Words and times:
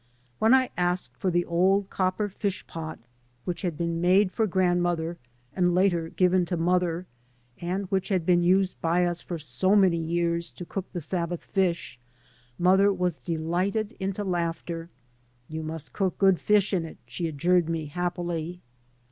When 0.39 0.51
I 0.51 0.71
asked 0.77 1.15
for 1.15 1.29
the 1.29 1.45
old 1.45 1.91
copper 1.91 2.27
fish 2.27 2.65
pot 2.65 2.97
which 3.45 3.61
had 3.61 3.77
been 3.77 4.01
made 4.01 4.01
3 4.01 4.01
by 4.01 4.15
Google 4.15 4.15
MY. 4.15 4.15
M 4.15 4.15
O 4.15 4.15
T 4.15 4.23
H 4.23 4.25
BR 4.31 4.31
AND 4.31 4.31
I 4.31 4.35
for 4.35 4.97
grandmother, 4.97 5.17
and 5.67 5.75
later 5.75 6.09
given 6.09 6.45
to 6.47 6.57
mother, 6.57 7.05
and 7.59 7.85
which 7.91 8.09
had 8.09 8.25
been 8.25 8.41
used 8.41 8.81
by 8.81 9.05
us 9.05 9.21
for 9.21 9.37
so 9.37 9.75
many 9.75 9.99
years 9.99 10.51
to 10.53 10.65
cook 10.65 10.91
the 10.91 11.01
Sabbath 11.01 11.43
fish, 11.45 11.99
mother 12.57 12.91
was 12.91 13.19
delighted 13.19 13.95
into 13.99 14.23
laughter." 14.23 14.89
You 15.47 15.61
must 15.61 15.93
cook 15.93 16.17
good 16.17 16.39
fish 16.39 16.73
in 16.73 16.83
it," 16.83 16.97
she 17.05 17.27
adjured 17.27 17.69
me 17.69 17.85
happily. 17.85 18.59